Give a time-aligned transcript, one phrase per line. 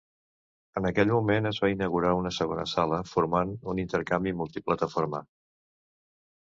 [0.79, 5.23] En aquest moment, es va inaugurar una segona sala formant un intercanvi multiplataforma.